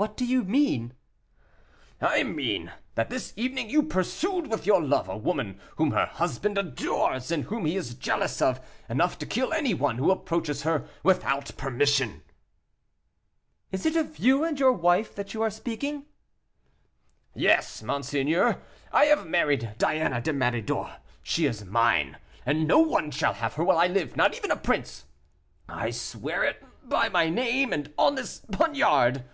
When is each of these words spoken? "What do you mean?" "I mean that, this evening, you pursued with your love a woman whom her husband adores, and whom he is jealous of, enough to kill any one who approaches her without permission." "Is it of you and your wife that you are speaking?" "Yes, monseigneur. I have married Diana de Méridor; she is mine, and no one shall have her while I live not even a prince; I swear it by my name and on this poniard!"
"What 0.00 0.16
do 0.16 0.24
you 0.24 0.44
mean?" 0.44 0.92
"I 2.00 2.22
mean 2.22 2.70
that, 2.94 3.10
this 3.10 3.32
evening, 3.34 3.68
you 3.68 3.82
pursued 3.82 4.46
with 4.46 4.64
your 4.64 4.80
love 4.80 5.08
a 5.08 5.16
woman 5.16 5.58
whom 5.74 5.90
her 5.90 6.06
husband 6.06 6.56
adores, 6.56 7.32
and 7.32 7.42
whom 7.46 7.66
he 7.66 7.74
is 7.74 7.96
jealous 7.96 8.40
of, 8.40 8.60
enough 8.88 9.18
to 9.18 9.26
kill 9.26 9.52
any 9.52 9.74
one 9.74 9.96
who 9.98 10.12
approaches 10.12 10.62
her 10.62 10.86
without 11.02 11.50
permission." 11.56 12.22
"Is 13.72 13.84
it 13.86 13.96
of 13.96 14.18
you 14.18 14.44
and 14.44 14.60
your 14.60 14.70
wife 14.72 15.16
that 15.16 15.34
you 15.34 15.42
are 15.42 15.50
speaking?" 15.50 16.06
"Yes, 17.34 17.82
monseigneur. 17.82 18.62
I 18.92 19.06
have 19.06 19.26
married 19.26 19.74
Diana 19.78 20.20
de 20.20 20.32
Méridor; 20.32 20.94
she 21.24 21.44
is 21.44 21.64
mine, 21.64 22.18
and 22.46 22.68
no 22.68 22.78
one 22.78 23.10
shall 23.10 23.32
have 23.34 23.54
her 23.54 23.64
while 23.64 23.78
I 23.78 23.88
live 23.88 24.14
not 24.16 24.36
even 24.36 24.52
a 24.52 24.56
prince; 24.56 25.06
I 25.68 25.90
swear 25.90 26.44
it 26.44 26.64
by 26.84 27.08
my 27.08 27.28
name 27.28 27.72
and 27.72 27.92
on 27.98 28.14
this 28.14 28.42
poniard!" 28.52 29.24